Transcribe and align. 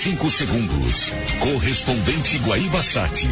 45 0.00 0.30
segundos. 0.30 1.12
Correspondente 1.40 2.38
Guaíba 2.38 2.82
Sat. 2.82 3.28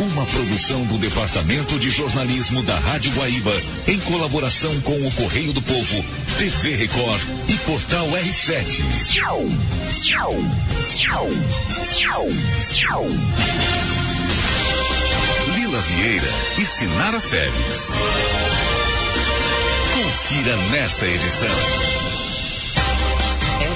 Uma 0.00 0.26
produção 0.26 0.84
do 0.84 0.98
Departamento 0.98 1.78
de 1.78 1.90
Jornalismo 1.90 2.62
da 2.62 2.78
Rádio 2.78 3.10
Guaíba, 3.12 3.52
em 3.88 3.98
colaboração 4.00 4.78
com 4.82 4.92
o 5.06 5.10
Correio 5.12 5.54
do 5.54 5.62
Povo, 5.62 6.04
TV 6.36 6.76
Record 6.76 7.22
e 7.48 7.56
Portal 7.64 8.06
R7. 8.06 8.84
Lila 15.54 15.80
Vieira 15.80 16.28
e 16.58 16.64
Sinara 16.66 17.20
Félix. 17.20 17.92
Confira 19.94 20.56
nesta 20.68 21.06
edição. 21.06 21.99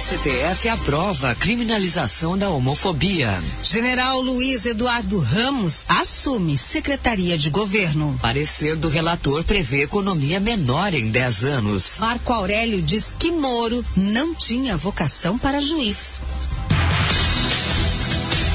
STF 0.04 0.68
aprova 0.68 1.30
a 1.30 1.34
criminalização 1.34 2.36
da 2.36 2.50
homofobia. 2.50 3.42
General 3.62 4.20
Luiz 4.20 4.66
Eduardo 4.66 5.18
Ramos 5.18 5.82
assume 5.88 6.58
Secretaria 6.58 7.38
de 7.38 7.48
Governo. 7.48 8.14
Parecer 8.20 8.76
do 8.76 8.90
relator 8.90 9.42
prevê 9.44 9.84
economia 9.84 10.38
menor 10.38 10.92
em 10.92 11.08
10 11.10 11.44
anos. 11.46 11.96
Marco 12.00 12.34
Aurélio 12.34 12.82
diz 12.82 13.14
que 13.18 13.30
Moro 13.30 13.82
não 13.96 14.34
tinha 14.34 14.76
vocação 14.76 15.38
para 15.38 15.58
juiz. 15.58 16.20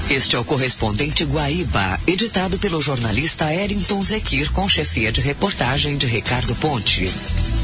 Este 0.08 0.36
é 0.36 0.40
o 0.40 0.46
correspondente 0.46 1.24
Guaíba, 1.24 2.00
editado 2.06 2.60
pelo 2.60 2.80
jornalista 2.80 3.52
Erington 3.52 4.04
Zequir, 4.04 4.52
com 4.52 4.70
chefia 4.70 5.12
de 5.12 5.20
reportagem 5.20 5.98
de 5.98 6.06
Ricardo 6.06 6.56
Ponte. 6.58 7.10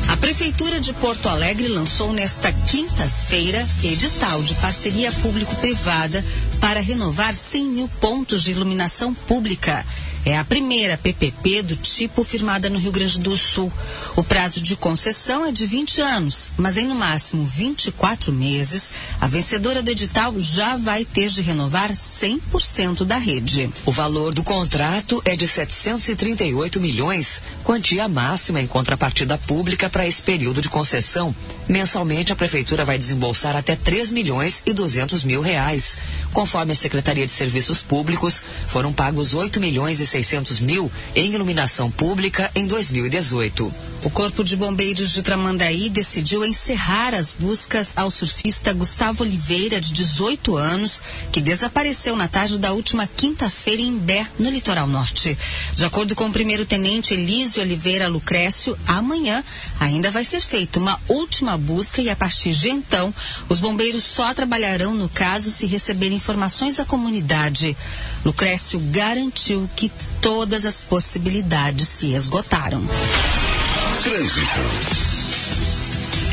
A 0.08 0.18
Prefeitura 0.18 0.80
de 0.80 0.94
Porto 0.94 1.28
Alegre 1.28 1.68
lançou 1.68 2.14
nesta 2.14 2.52
quinta-feira 2.52 3.68
edital 3.84 4.42
de 4.44 4.54
parceria 4.56 5.12
público-privada 5.12 6.24
para 6.62 6.80
renovar 6.80 7.36
100 7.36 7.66
mil 7.66 7.88
pontos 8.00 8.44
de 8.44 8.52
iluminação 8.52 9.14
pública 9.14 9.86
é 10.26 10.36
a 10.38 10.44
primeira 10.44 10.98
PPP 10.98 11.62
do 11.62 11.76
tipo 11.76 12.24
firmada 12.24 12.68
no 12.68 12.80
Rio 12.80 12.92
Grande 12.92 13.20
do 13.20 13.38
Sul. 13.38 13.72
O 14.16 14.24
prazo 14.24 14.60
de 14.60 14.76
concessão 14.76 15.46
é 15.46 15.52
de 15.52 15.68
20 15.68 16.02
anos, 16.02 16.50
mas 16.58 16.78
em 16.78 16.88
no 16.88 16.96
máximo 16.96 17.46
24 17.46 18.34
meses, 18.34 18.92
a 19.22 19.28
vencedora 19.28 19.84
do 19.84 19.92
edital 19.92 20.34
já 20.40 20.76
vai 20.78 21.06
ter 21.06 21.30
de 21.30 21.44
renovar 21.44 21.92
100% 21.92 23.06
da 23.06 23.18
rede. 23.18 23.70
O 23.86 23.92
valor 23.92 24.34
do 24.34 24.44
contrato 24.44 25.22
é 25.26 25.36
de 25.36 25.48
738 25.48 26.82
milhões, 26.82 27.44
quantia 27.64 28.08
máxima 28.08 28.60
em 28.60 28.68
contrapartida 28.68 29.38
pública 29.38 29.90
para 29.90 30.08
esse 30.08 30.22
período 30.22 30.60
de 30.60 30.70
concessão. 30.70 31.36
Mensalmente, 31.68 32.32
a 32.32 32.36
Prefeitura 32.36 32.86
vai 32.86 32.98
desembolsar 32.98 33.56
até 33.56 33.76
3 33.76 34.12
milhões 34.12 34.64
e 34.66 34.74
200 34.74 35.24
mil 35.24 35.42
reais. 35.42 35.98
Conforme 36.32 36.74
a 36.74 36.76
Secretaria 36.76 37.26
de 37.26 37.32
Serviços 37.32 37.82
Públicos, 37.82 38.44
foram 38.68 38.92
pagos 38.92 39.34
8 39.34 39.60
milhões 39.60 40.00
e 40.00 40.06
600 40.16 40.60
mil 40.62 40.90
em 41.14 41.34
iluminação 41.34 41.92
pública 41.92 42.50
em 42.56 42.68
2018. 42.68 43.72
O 44.06 44.10
Corpo 44.12 44.44
de 44.44 44.56
Bombeiros 44.56 45.14
de 45.14 45.24
Tramandaí 45.24 45.90
decidiu 45.90 46.46
encerrar 46.46 47.16
as 47.16 47.34
buscas 47.34 47.94
ao 47.96 48.12
surfista 48.12 48.72
Gustavo 48.72 49.24
Oliveira, 49.24 49.82
de 49.82 49.92
18 49.92 50.56
anos, 50.56 51.02
que 51.32 51.42
desapareceu 51.42 52.16
na 52.16 52.28
tarde 52.28 52.60
da 52.60 52.72
última 52.72 53.08
quinta-feira 53.08 53.82
em 53.82 53.98
Bé, 53.98 54.28
no 54.38 54.52
litoral 54.52 54.86
norte. 54.86 55.36
De 55.76 55.84
acordo 55.84 56.14
com 56.16 56.28
o 56.28 56.32
primeiro-tenente 56.32 57.16
Elísio 57.16 57.64
Oliveira 57.64 58.08
Lucrécio, 58.08 58.78
amanhã 58.86 59.44
ainda 59.80 60.12
vai 60.12 60.24
ser 60.24 60.40
feita 60.40 60.80
uma 60.80 61.02
última 61.10 61.58
busca 61.58 62.00
e 62.00 62.08
a 62.08 62.16
partir 62.16 62.52
de 62.52 62.70
então, 62.70 63.12
os 63.50 63.60
bombeiros 63.60 64.04
só 64.04 64.36
trabalharão 64.36 64.94
no 64.94 65.10
caso 65.10 65.50
se 65.50 65.66
receberem 65.66 66.18
informações 66.18 66.76
da 66.76 66.86
comunidade. 66.86 67.76
Lucrécio 68.24 68.80
garantiu 68.92 69.68
que 69.76 69.92
todas 70.22 70.64
as 70.64 70.80
possibilidades 70.80 71.88
se 71.88 72.14
esgotaram. 72.14 72.84
Trânsito. 74.06 74.62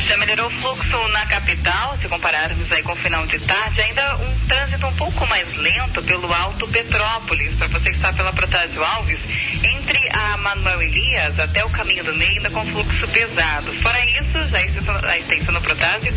Já 0.07 0.19
melhorou 0.19 0.47
o 0.47 0.51
fluxo 0.51 1.09
na 1.09 1.25
capital, 1.25 1.97
se 2.03 2.07
compararmos 2.07 2.71
aí 2.71 2.83
com 2.83 2.93
o 2.93 2.97
final 2.97 3.27
de 3.27 3.39
tarde, 3.39 3.81
ainda 3.81 4.17
um 4.19 4.47
trânsito 4.47 4.87
um 4.87 4.93
pouco 4.93 5.27
mais 5.27 5.57
lento 5.57 6.03
pelo 6.03 6.31
Alto 6.31 6.69
Petrópolis. 6.69 7.57
Para 7.57 7.69
você 7.69 7.89
que 7.89 7.97
está 7.97 8.13
pela 8.13 8.31
Protásio 8.31 8.85
Alves, 8.85 9.19
entre 9.65 10.07
a 10.11 10.37
Manuel 10.37 10.83
Elias 10.83 11.41
até 11.41 11.65
o 11.65 11.71
caminho 11.71 12.05
do 12.05 12.13
meio, 12.13 12.33
ainda 12.33 12.51
com 12.51 12.63
fluxo 12.67 13.09
pesado. 13.09 13.73
Fora 13.81 14.05
isso, 14.05 14.49
já 14.51 14.59
a 14.59 14.65
extensão, 14.67 15.01
a 15.03 15.19
extensão 15.19 15.55
no 15.55 15.61
Protásio 15.63 16.13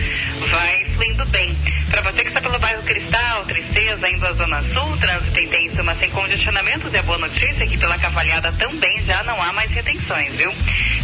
vai 0.52 0.86
fluindo 0.94 1.26
bem. 1.28 1.58
Para 1.90 2.02
você 2.02 2.22
que 2.22 2.28
está 2.28 2.42
pelo 2.42 2.60
bairro 2.60 2.84
Cristal, 2.84 3.46
Tristeza, 3.46 4.10
indo 4.10 4.26
à 4.26 4.34
Zona 4.34 4.62
Sul, 4.74 4.98
trânsito 4.98 5.40
intenso, 5.40 5.84
mas 5.84 6.00
sem 6.00 6.10
congestionamentos, 6.10 6.94
é 6.94 7.02
boa 7.02 7.18
notícia 7.18 7.68
que 7.68 7.78
pela 7.78 7.98
Cavalhada 7.98 8.52
também 8.54 9.04
já 9.06 9.24
não 9.24 9.42
há 9.42 9.54
mais 9.54 9.72
retenções, 9.72 10.34
viu? 10.34 10.54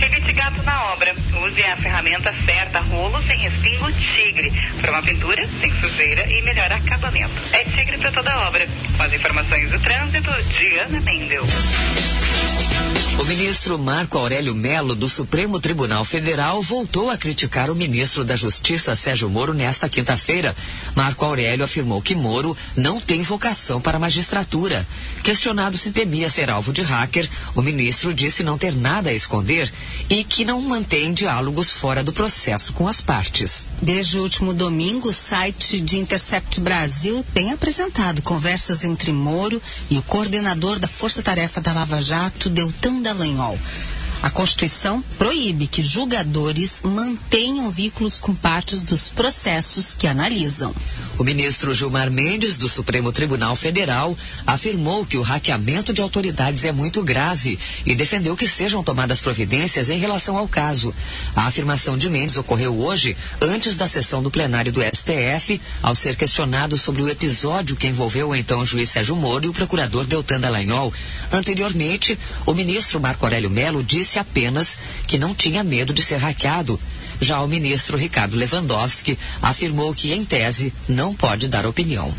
Evite 0.02 0.34
gato 0.34 0.62
na 0.64 0.92
obra. 0.94 1.16
Use 1.44 1.64
a 1.64 1.78
ferramenta 1.78 2.34
certa, 2.46 2.80
rolo 2.80 3.22
sem 3.24 3.38
respingo 3.38 3.92
Tigre, 3.92 4.52
para 4.80 4.92
uma 4.92 5.02
pintura 5.02 5.48
sem 5.60 5.72
sujeira 5.80 6.26
e 6.32 6.42
melhor 6.42 6.72
acabamento. 6.72 7.34
É 7.54 7.64
Tigre 7.64 7.98
para 7.98 8.12
toda 8.12 8.48
obra. 8.48 8.68
Com 8.98 9.04
as 9.04 9.14
informações 9.14 9.72
do 9.72 9.80
trânsito, 9.80 10.32
Diana 10.58 11.00
Mendel. 11.02 11.46
Ministro 13.32 13.80
Marco 13.80 14.18
Aurélio 14.18 14.54
Melo, 14.54 14.94
do 14.94 15.08
Supremo 15.08 15.58
Tribunal 15.58 16.04
Federal, 16.04 16.62
voltou 16.62 17.10
a 17.10 17.18
criticar 17.18 17.72
o 17.72 17.76
ministro 17.76 18.26
da 18.26 18.36
Justiça, 18.36 18.94
Sérgio 18.94 19.30
Moro, 19.30 19.54
nesta 19.54 19.88
quinta-feira. 19.88 20.54
Marco 20.94 21.24
Aurélio 21.24 21.64
afirmou 21.64 22.02
que 22.02 22.14
Moro 22.14 22.58
não 22.76 23.00
tem 23.00 23.22
vocação 23.22 23.80
para 23.80 23.96
a 23.96 24.00
magistratura. 24.02 24.86
Questionado 25.24 25.78
se 25.78 25.94
temia 25.94 26.30
ser 26.30 26.50
alvo 26.50 26.74
de 26.74 26.82
hacker, 26.82 27.30
o 27.56 27.62
ministro 27.62 28.14
disse 28.14 28.44
não 28.44 28.58
ter 28.58 28.76
nada 28.76 29.10
a 29.10 29.14
esconder 29.14 29.72
e 30.10 30.26
que 30.26 30.44
não 30.44 30.62
mantém 30.62 31.14
diálogos 31.14 31.72
fora 31.72 32.04
do 32.04 32.12
processo 32.12 32.74
com 32.74 32.86
as 32.86 33.00
partes. 33.00 33.66
Desde 33.82 34.20
o 34.20 34.24
último 34.24 34.54
domingo, 34.54 35.08
o 35.08 35.14
site 35.14 35.80
de 35.80 35.98
Intercept 35.98 36.60
Brasil 36.60 37.26
tem 37.34 37.54
apresentado 37.54 38.22
conversas 38.22 38.84
entre 38.84 39.14
Moro 39.14 39.62
e 39.90 39.98
o 39.98 40.02
coordenador 40.02 40.80
da 40.80 40.88
Força 40.88 41.24
Tarefa 41.24 41.62
da 41.62 41.72
Lava 41.72 42.02
Jato, 42.02 42.50
Deltan 42.50 43.02
Dallagnol. 43.22 43.91
A 44.22 44.30
Constituição 44.30 45.04
proíbe 45.18 45.66
que 45.66 45.82
julgadores 45.82 46.78
mantenham 46.84 47.72
vínculos 47.72 48.20
com 48.20 48.36
partes 48.36 48.84
dos 48.84 49.10
processos 49.10 49.96
que 49.96 50.06
analisam. 50.06 50.76
O 51.18 51.24
ministro 51.24 51.74
Gilmar 51.74 52.12
Mendes, 52.12 52.56
do 52.56 52.70
Supremo 52.70 53.12
Tribunal 53.12 53.56
Federal, 53.56 54.16
afirmou 54.46 55.06
que 55.06 55.18
o 55.18 55.22
hackeamento 55.22 55.92
de 55.92 56.02
autoridades 56.02 56.66
é 56.66 56.72
muito 56.72 57.04
grave 57.04 57.58
e 57.86 57.96
defendeu 57.96 58.36
que 58.36 58.48
sejam 58.48 58.84
tomadas 58.84 59.22
providências 59.22 59.90
em 59.90 59.98
relação 59.98 60.38
ao 60.38 60.48
caso. 60.48 60.94
A 61.36 61.48
afirmação 61.48 61.98
de 61.98 62.10
Mendes 62.10 62.38
ocorreu 62.38 62.80
hoje, 62.80 63.18
antes 63.42 63.76
da 63.76 63.88
sessão 63.88 64.22
do 64.22 64.32
plenário 64.32 64.72
do 64.72 64.82
STF, 64.82 65.60
ao 65.82 65.96
ser 65.96 66.16
questionado 66.16 66.78
sobre 66.78 67.02
o 67.02 67.10
episódio 67.10 67.76
que 67.76 67.88
envolveu 67.88 68.30
o 68.30 68.36
então 68.36 68.64
juiz 68.66 68.90
Sérgio 68.90 69.16
Moro 69.16 69.46
e 69.46 69.50
o 69.50 69.54
procurador 69.54 70.06
Deltan 70.06 70.40
Dallagnol. 70.40 70.94
Anteriormente, 71.32 72.18
o 72.46 72.54
ministro 72.54 73.00
Marco 73.00 73.26
Aurélio 73.26 73.50
Melo 73.50 73.84
disse 73.84 74.11
apenas 74.20 74.78
que 75.08 75.18
não 75.18 75.34
tinha 75.34 75.64
medo 75.64 75.94
de 75.94 76.02
ser 76.02 76.18
hackeado. 76.18 76.80
Já 77.20 77.42
o 77.42 77.48
ministro 77.48 77.98
Ricardo 77.98 78.36
Lewandowski 78.36 79.18
afirmou 79.42 79.94
que, 79.94 80.14
em 80.14 80.26
tese, 80.26 80.74
não 80.88 81.14
pode 81.14 81.48
dar 81.48 81.66
opinião. 81.66 82.12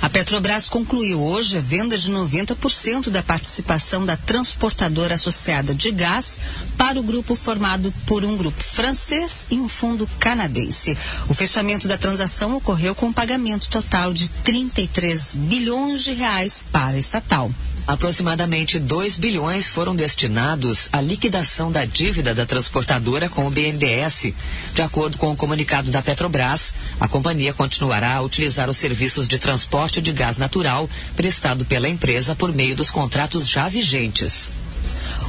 A 0.00 0.08
Petrobras 0.08 0.68
concluiu 0.68 1.20
hoje 1.20 1.58
a 1.58 1.60
venda 1.60 1.98
de 1.98 2.12
90% 2.12 3.10
da 3.10 3.20
participação 3.20 4.06
da 4.06 4.16
transportadora 4.16 5.14
associada 5.14 5.74
de 5.74 5.90
gás 5.90 6.38
para 6.76 7.00
o 7.00 7.02
grupo 7.02 7.34
formado 7.34 7.92
por 8.06 8.24
um 8.24 8.36
grupo 8.36 8.62
francês 8.62 9.48
e 9.50 9.58
um 9.58 9.68
fundo 9.68 10.08
canadense. 10.20 10.96
O 11.28 11.34
fechamento 11.34 11.88
da 11.88 11.98
transação 11.98 12.56
ocorreu 12.56 12.94
com 12.94 13.06
um 13.06 13.12
pagamento 13.12 13.68
total 13.68 14.12
de 14.12 14.28
33 14.28 15.34
bilhões 15.34 16.04
de 16.04 16.14
reais 16.14 16.64
para 16.70 16.96
a 16.96 16.98
estatal. 16.98 17.50
Aproximadamente 17.88 18.78
2 18.78 19.16
bilhões 19.16 19.66
foram 19.66 19.96
destinados 19.96 20.90
à 20.92 21.00
liquidação 21.00 21.72
da 21.72 21.86
dívida 21.86 22.34
da 22.34 22.44
transportadora 22.44 23.30
com 23.30 23.46
o 23.46 23.50
BNDES. 23.50 24.34
De 24.74 24.82
acordo 24.82 25.16
com 25.16 25.32
o 25.32 25.36
comunicado 25.36 25.90
da 25.90 26.02
Petrobras, 26.02 26.74
a 27.00 27.08
companhia 27.08 27.54
continuará 27.54 28.16
a 28.16 28.20
utilizar 28.20 28.68
os 28.68 28.76
serviços 28.76 29.26
de 29.26 29.38
transporte 29.38 29.87
de 29.90 30.12
gás 30.12 30.36
natural 30.36 30.88
prestado 31.16 31.64
pela 31.64 31.88
empresa 31.88 32.34
por 32.34 32.52
meio 32.52 32.76
dos 32.76 32.90
contratos 32.90 33.48
já 33.48 33.68
vigentes. 33.68 34.50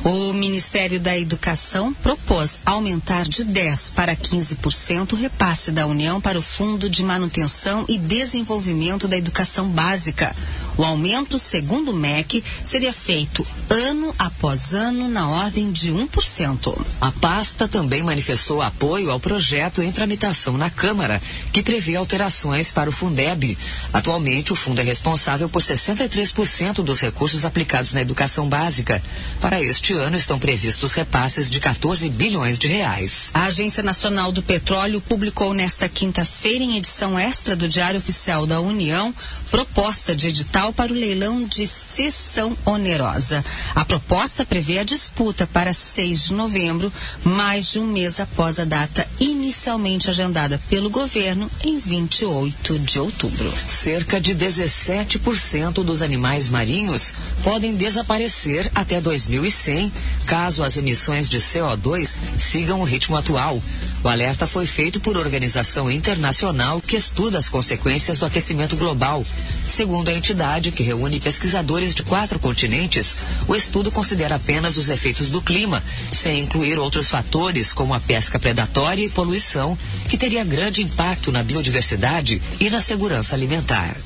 O 0.04 0.32
Ministério 0.32 1.00
da 1.00 1.18
Educação 1.18 1.94
propôs 1.94 2.60
aumentar 2.66 3.24
de 3.24 3.44
10% 3.44 3.92
para 3.94 4.16
15% 4.16 5.12
o 5.12 5.16
repasse 5.16 5.72
da 5.72 5.86
União 5.86 6.22
para 6.22 6.40
o 6.40 6.42
Fundo 6.42 6.90
de 6.90 7.04
Manutenção 7.04 7.86
e 7.90 7.98
Desenvolvimento 7.98 9.08
da 9.10 9.18
Educação 9.18 9.68
Básica. 9.68 10.34
O 10.80 10.86
aumento, 10.86 11.38
segundo 11.38 11.92
o 11.92 11.94
MEC, 11.94 12.42
seria 12.64 12.94
feito 12.94 13.46
ano 13.70 14.16
após 14.18 14.74
ano 14.74 15.10
na 15.10 15.28
ordem 15.30 15.74
de 15.74 15.92
1%. 15.92 16.74
A 17.02 17.12
pasta 17.12 17.68
também 17.68 18.02
manifestou 18.02 18.62
apoio 18.62 19.12
ao 19.12 19.20
projeto 19.20 19.81
em 19.81 19.92
tramitação 19.92 20.58
na 20.58 20.70
Câmara, 20.70 21.22
que 21.52 21.62
prevê 21.62 21.98
alterações 21.98 22.72
para 22.72 22.90
o 22.90 22.94
Fundeb. 22.94 23.58
Atualmente, 23.92 24.54
o 24.54 24.56
fundo 24.56 24.80
é 24.80 24.84
responsável 24.84 25.50
por 25.50 25.62
63% 25.62 26.76
dos 26.76 27.02
recursos 27.02 27.44
aplicados 27.44 27.92
na 27.92 28.00
educação 28.00 28.48
básica. 28.48 29.04
Para 29.42 29.62
este 29.62 29.94
ano, 29.94 30.16
estão 30.16 30.40
previstos 30.40 30.94
repasses 30.94 31.52
de 31.52 31.60
14 31.60 32.10
bilhões 32.10 32.58
de 32.58 32.70
reais. 32.70 33.31
A 33.34 33.44
Agência 33.44 33.84
Nacional 33.84 34.31
do 34.31 34.42
Petróleo 34.42 35.02
publicou 35.02 35.54
nesta 35.54 35.90
quinta-feira, 35.90 36.64
em 36.64 36.78
edição 36.78 37.20
extra 37.20 37.54
do 37.54 37.68
Diário 37.68 38.00
Oficial 38.00 38.48
da 38.48 38.62
União, 38.62 39.14
proposta 39.52 40.16
de 40.16 40.30
edital 40.30 40.69
para 40.71 40.92
o 40.92 40.95
leilão 40.95 41.44
de 41.44 41.66
cessão 41.68 42.57
onerosa. 42.66 43.44
A 43.75 43.83
proposta 43.83 44.45
prevê 44.45 44.80
a 44.80 44.83
disputa 44.83 45.48
para 45.48 45.74
6 45.74 46.25
de 46.25 46.33
novembro, 46.33 46.92
mais 47.24 47.68
de 47.71 47.80
um 47.80 47.88
mês 47.88 48.19
após 48.19 48.60
a 48.60 48.66
data 48.66 49.07
inicialmente 49.19 50.10
agendada 50.10 50.60
pelo 50.69 50.89
governo 50.89 51.50
em 51.63 51.77
28 51.77 52.80
de 52.80 53.00
outubro. 53.00 53.54
Cerca 53.68 54.19
de 54.19 54.36
17% 54.36 55.83
dos 55.83 56.01
animais 56.01 56.48
marinhos 56.48 57.13
podem 57.44 57.75
desaparecer 57.75 58.69
até 58.74 59.01
2100, 59.01 59.92
caso 60.25 60.63
as 60.63 60.77
emissões 60.77 61.27
de 61.27 61.39
CO2 61.39 62.16
sigam 62.38 62.81
o 62.81 62.83
ritmo 62.83 63.18
atual. 63.18 63.62
O 64.04 64.07
alerta 64.07 64.48
foi 64.48 64.66
feito 64.66 65.01
por 65.01 65.18
organização 65.18 65.92
internacional 65.92 66.80
que 66.80 66.96
estuda 66.96 67.38
as 67.38 67.50
consequências 67.50 68.18
do 68.18 68.25
aquecimento 68.25 68.78
global. 68.78 69.25
Segundo 69.68 70.10
a 70.10 70.13
entidade, 70.13 70.72
que 70.72 70.84
reúne 70.84 71.19
pesquisadores 71.19 71.94
de 71.94 72.04
quatro 72.04 72.40
continentes, 72.40 73.18
o 73.48 73.56
estudo 73.56 73.92
considera 73.92 74.36
apenas 74.36 74.78
os 74.78 74.90
efeitos 74.90 75.30
do 75.30 75.42
clima, 75.42 75.84
sem 76.12 76.42
incluir 76.44 76.80
outros 76.80 77.10
fatores 77.10 77.74
como 77.74 77.94
a 77.94 78.00
pesca 78.00 78.40
predatória 78.40 79.04
e 79.04 79.10
poluição, 79.10 79.78
que 80.07 80.18
teria 80.18 80.45
grande 80.45 80.81
impacto 80.81 81.31
na 81.31 81.44
biodiversidade 81.44 82.42
e 82.60 82.69
na 82.69 82.80
segurança 82.80 83.36
alimentar. 83.36 83.98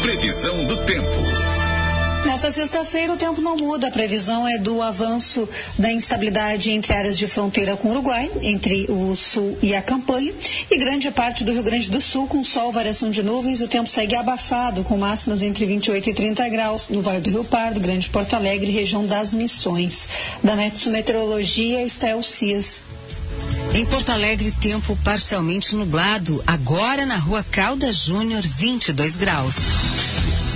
Previsão 0.00 0.66
do 0.66 0.76
tempo. 0.84 1.35
Nesta 2.46 2.60
sexta-feira, 2.60 3.12
o 3.12 3.16
tempo 3.16 3.40
não 3.40 3.56
muda. 3.56 3.88
A 3.88 3.90
previsão 3.90 4.46
é 4.46 4.56
do 4.56 4.80
avanço 4.80 5.48
da 5.76 5.90
instabilidade 5.90 6.70
entre 6.70 6.92
áreas 6.92 7.18
de 7.18 7.26
fronteira 7.26 7.76
com 7.76 7.88
o 7.88 7.90
Uruguai, 7.90 8.30
entre 8.40 8.86
o 8.88 9.16
sul 9.16 9.58
e 9.60 9.74
a 9.74 9.82
campanha, 9.82 10.32
e 10.70 10.78
grande 10.78 11.10
parte 11.10 11.42
do 11.42 11.50
Rio 11.50 11.64
Grande 11.64 11.90
do 11.90 12.00
Sul 12.00 12.28
com 12.28 12.44
sol, 12.44 12.70
variação 12.70 13.10
de 13.10 13.20
nuvens. 13.20 13.60
O 13.62 13.66
tempo 13.66 13.88
segue 13.88 14.14
abafado, 14.14 14.84
com 14.84 14.96
máximas 14.96 15.42
entre 15.42 15.66
28 15.66 16.10
e 16.10 16.14
30 16.14 16.48
graus 16.48 16.88
no 16.88 17.02
Vale 17.02 17.18
do 17.18 17.30
Rio 17.30 17.44
Pardo, 17.44 17.80
Grande 17.80 18.08
Porto 18.08 18.34
Alegre, 18.34 18.70
região 18.70 19.04
das 19.04 19.34
Missões. 19.34 20.08
Da 20.40 20.54
Metsu 20.54 20.90
Meteorologia, 20.90 21.82
Estel 21.82 22.22
Cias. 22.22 22.84
Em 23.74 23.84
Porto 23.86 24.10
Alegre, 24.10 24.52
tempo 24.52 24.96
parcialmente 25.02 25.74
nublado. 25.74 26.40
Agora 26.46 27.04
na 27.04 27.16
rua 27.16 27.44
Caldas 27.50 28.04
Júnior, 28.04 28.42
22 28.42 29.16
graus. 29.16 29.95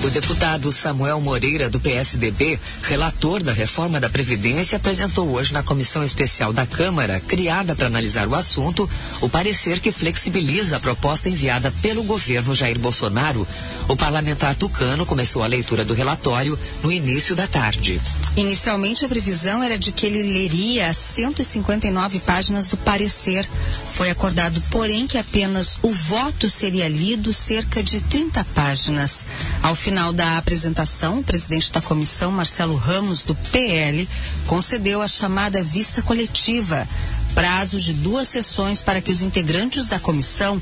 O 0.02 0.08
deputado 0.08 0.72
Samuel 0.72 1.20
Moreira, 1.20 1.68
do 1.68 1.78
PSDB, 1.78 2.58
relator 2.84 3.42
da 3.42 3.52
reforma 3.52 4.00
da 4.00 4.08
Previdência, 4.08 4.76
apresentou 4.76 5.28
hoje 5.28 5.52
na 5.52 5.62
Comissão 5.62 6.02
Especial 6.02 6.54
da 6.54 6.66
Câmara, 6.66 7.20
criada 7.20 7.76
para 7.76 7.86
analisar 7.86 8.26
o 8.26 8.34
assunto, 8.34 8.88
o 9.20 9.28
parecer 9.28 9.78
que 9.78 9.92
flexibiliza 9.92 10.78
a 10.78 10.80
proposta 10.80 11.28
enviada 11.28 11.70
pelo 11.82 12.02
governo 12.02 12.54
Jair 12.54 12.78
Bolsonaro. 12.78 13.46
O 13.88 13.96
parlamentar 13.96 14.54
tucano 14.54 15.04
começou 15.04 15.42
a 15.42 15.46
leitura 15.46 15.84
do 15.84 15.92
relatório 15.92 16.58
no 16.82 16.90
início 16.90 17.36
da 17.36 17.46
tarde. 17.46 18.00
Inicialmente, 18.36 19.04
a 19.04 19.08
previsão 19.08 19.62
era 19.62 19.76
de 19.76 19.92
que 19.92 20.06
ele 20.06 20.22
leria 20.22 20.88
as 20.88 20.96
159 20.96 22.20
páginas 22.20 22.66
do 22.66 22.76
parecer. 22.78 23.46
Foi 23.94 24.08
acordado, 24.08 24.62
porém, 24.70 25.06
que 25.06 25.18
apenas 25.18 25.76
o 25.82 25.92
voto 25.92 26.48
seria 26.48 26.88
lido 26.88 27.34
cerca 27.34 27.82
de 27.82 28.00
30 28.00 28.46
páginas. 28.54 29.24
Ao 29.62 29.74
final 29.74 30.12
da 30.12 30.38
apresentação, 30.38 31.20
o 31.20 31.24
presidente 31.24 31.70
da 31.70 31.80
comissão, 31.82 32.30
Marcelo 32.30 32.76
Ramos, 32.76 33.22
do 33.22 33.34
PL, 33.34 34.08
concedeu 34.46 35.02
a 35.02 35.06
chamada 35.06 35.62
vista 35.62 36.00
coletiva, 36.00 36.88
prazo 37.34 37.78
de 37.78 37.92
duas 37.92 38.28
sessões 38.28 38.82
para 38.82 39.00
que 39.00 39.10
os 39.10 39.20
integrantes 39.20 39.86
da 39.86 39.98
comissão 39.98 40.60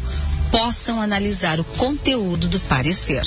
possam 0.50 1.00
analisar 1.00 1.60
o 1.60 1.64
conteúdo 1.64 2.48
do 2.48 2.58
parecer. 2.60 3.22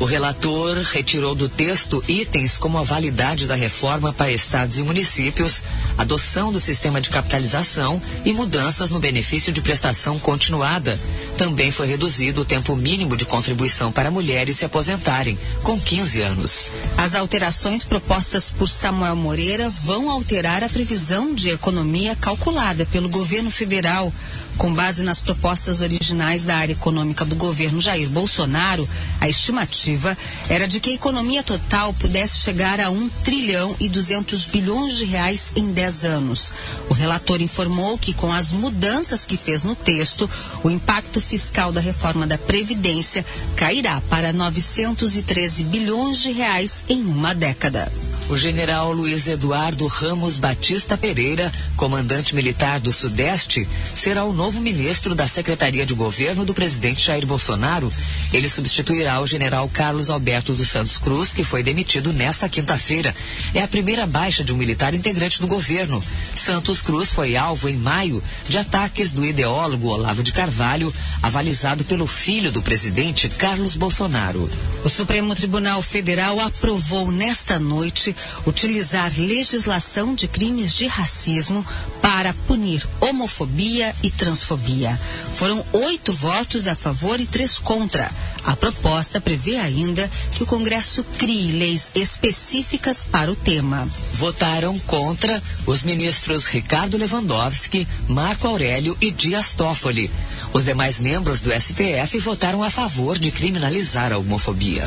O 0.00 0.04
relator 0.04 0.76
retirou 0.82 1.34
do 1.34 1.48
texto 1.48 2.02
itens 2.08 2.58
como 2.58 2.78
a 2.78 2.82
validade 2.82 3.46
da 3.46 3.54
reforma 3.54 4.12
para 4.12 4.32
estados 4.32 4.78
e 4.78 4.82
municípios, 4.82 5.62
adoção 5.96 6.52
do 6.52 6.58
sistema 6.58 7.00
de 7.00 7.10
capitalização 7.10 8.02
e 8.24 8.32
mudanças 8.32 8.90
no 8.90 8.98
benefício 8.98 9.52
de 9.52 9.60
prestação 9.60 10.18
continuada. 10.18 10.98
Também 11.38 11.70
foi 11.70 11.86
reduzido 11.86 12.40
o 12.40 12.44
tempo 12.44 12.74
mínimo 12.74 13.16
de 13.16 13.24
contribuição 13.24 13.92
para 13.92 14.10
mulheres 14.10 14.56
se 14.56 14.64
aposentarem, 14.64 15.38
com 15.62 15.78
15 15.78 16.22
anos. 16.22 16.70
As 16.96 17.14
alterações 17.14 17.84
propostas 17.84 18.50
por 18.50 18.68
Samuel 18.68 19.16
Moreira 19.16 19.70
vão 19.84 20.10
alterar 20.10 20.64
a 20.64 20.68
previsão 20.68 21.34
de 21.34 21.50
economia 21.50 22.16
calculada 22.16 22.84
pelo 22.86 23.08
governo 23.08 23.50
federal. 23.50 24.12
Com 24.56 24.72
base 24.72 25.02
nas 25.02 25.20
propostas 25.20 25.80
originais 25.80 26.44
da 26.44 26.56
área 26.56 26.72
econômica 26.72 27.24
do 27.24 27.34
governo 27.34 27.80
Jair 27.80 28.08
Bolsonaro, 28.08 28.88
a 29.20 29.28
estimativa 29.28 30.16
era 30.48 30.68
de 30.68 30.78
que 30.78 30.90
a 30.90 30.94
economia 30.94 31.42
total 31.42 31.92
pudesse 31.94 32.38
chegar 32.38 32.80
a 32.80 32.90
1 32.90 33.08
trilhão 33.24 33.74
e 33.80 33.88
200 33.88 34.44
bilhões 34.46 34.96
de 34.96 35.04
reais 35.04 35.50
em 35.56 35.72
10 35.72 36.04
anos. 36.04 36.52
O 36.88 36.94
relator 36.94 37.40
informou 37.40 37.98
que, 37.98 38.14
com 38.14 38.32
as 38.32 38.52
mudanças 38.52 39.26
que 39.26 39.36
fez 39.36 39.64
no 39.64 39.74
texto, 39.74 40.30
o 40.62 40.70
impacto 40.70 41.20
fiscal 41.20 41.72
da 41.72 41.80
reforma 41.80 42.26
da 42.26 42.38
Previdência 42.38 43.26
cairá 43.56 44.00
para 44.08 44.32
913 44.32 45.64
bilhões 45.64 46.22
de 46.22 46.30
reais 46.30 46.84
em 46.88 47.02
uma 47.02 47.34
década. 47.34 47.90
O 48.26 48.38
general 48.38 48.90
Luiz 48.90 49.28
Eduardo 49.28 49.86
Ramos 49.86 50.38
Batista 50.38 50.96
Pereira, 50.96 51.52
comandante 51.76 52.34
militar 52.34 52.80
do 52.80 52.90
Sudeste, 52.90 53.68
será 53.94 54.24
o 54.24 54.32
novo 54.32 54.62
ministro 54.62 55.14
da 55.14 55.26
Secretaria 55.26 55.84
de 55.84 55.92
Governo 55.92 56.42
do 56.42 56.54
presidente 56.54 57.02
Jair 57.02 57.26
Bolsonaro. 57.26 57.92
Ele 58.32 58.48
substituirá 58.48 59.20
o 59.20 59.26
general 59.26 59.68
Carlos 59.68 60.08
Alberto 60.08 60.54
dos 60.54 60.70
Santos 60.70 60.96
Cruz, 60.96 61.34
que 61.34 61.44
foi 61.44 61.62
demitido 61.62 62.14
nesta 62.14 62.48
quinta-feira. 62.48 63.14
É 63.52 63.62
a 63.62 63.68
primeira 63.68 64.06
baixa 64.06 64.42
de 64.42 64.54
um 64.54 64.56
militar 64.56 64.94
integrante 64.94 65.38
do 65.38 65.46
governo. 65.46 66.02
Santos 66.34 66.80
Cruz 66.80 67.10
foi 67.10 67.36
alvo 67.36 67.68
em 67.68 67.76
maio 67.76 68.22
de 68.48 68.56
ataques 68.56 69.12
do 69.12 69.24
ideólogo 69.24 69.88
Olavo 69.88 70.22
de 70.22 70.32
Carvalho, 70.32 70.92
avalizado 71.22 71.84
pelo 71.84 72.06
filho 72.06 72.50
do 72.50 72.62
presidente 72.62 73.28
Carlos 73.28 73.76
Bolsonaro. 73.76 74.48
O 74.82 74.88
Supremo 74.88 75.34
Tribunal 75.34 75.82
Federal 75.82 76.40
aprovou 76.40 77.10
nesta 77.10 77.58
noite 77.58 78.13
utilizar 78.46 79.12
legislação 79.16 80.14
de 80.14 80.28
crimes 80.28 80.74
de 80.74 80.86
racismo 80.86 81.64
para 82.00 82.34
punir 82.46 82.86
homofobia 83.00 83.94
e 84.02 84.10
transfobia. 84.10 84.98
Foram 85.38 85.64
oito 85.72 86.12
votos 86.12 86.66
a 86.66 86.74
favor 86.74 87.20
e 87.20 87.26
três 87.26 87.58
contra. 87.58 88.10
A 88.44 88.54
proposta 88.54 89.20
prevê 89.20 89.56
ainda 89.56 90.10
que 90.32 90.42
o 90.42 90.46
Congresso 90.46 91.02
crie 91.18 91.52
leis 91.52 91.90
específicas 91.94 93.06
para 93.10 93.32
o 93.32 93.36
tema. 93.36 93.88
Votaram 94.14 94.78
contra 94.80 95.42
os 95.66 95.82
ministros 95.82 96.46
Ricardo 96.46 96.96
Lewandowski, 96.96 97.88
Marco 98.08 98.46
Aurélio 98.46 98.96
e 99.00 99.10
Dias 99.10 99.52
Toffoli. 99.52 100.10
Os 100.52 100.64
demais 100.64 101.00
membros 101.00 101.40
do 101.40 101.50
STF 101.50 102.18
votaram 102.20 102.62
a 102.62 102.70
favor 102.70 103.18
de 103.18 103.30
criminalizar 103.30 104.12
a 104.12 104.18
homofobia. 104.18 104.86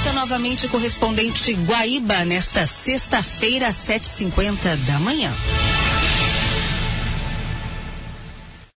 Ouça 0.00 0.14
novamente 0.14 0.64
o 0.64 0.70
correspondente 0.70 1.52
Guaíba 1.52 2.24
nesta 2.24 2.66
sexta-feira, 2.66 3.68
às 3.68 3.76
7h50 3.76 4.76
da 4.86 4.98
manhã. 4.98 5.30